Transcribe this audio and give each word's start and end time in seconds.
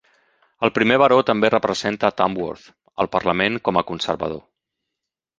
El 0.67 0.71
primer 0.75 0.95
baró 1.01 1.17
també 1.25 1.51
representà 1.53 2.09
Tamworth 2.21 2.63
al 3.05 3.09
Parlament 3.17 3.59
com 3.69 3.77
a 3.77 3.85
conservador. 3.91 4.41